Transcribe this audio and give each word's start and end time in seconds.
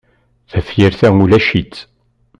Tafyirt-a 0.51 1.09
ulac-itt. 1.23 1.75